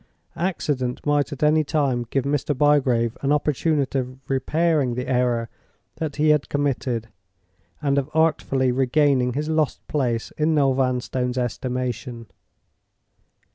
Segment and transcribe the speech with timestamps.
[0.39, 2.57] Accident might at any time give Mr.
[2.57, 5.47] Bygrave an opportunity of repairing the error
[5.97, 7.09] that he had committed,
[7.83, 12.25] and of artfully regaining his lost place in Noel Vanstone's estimation.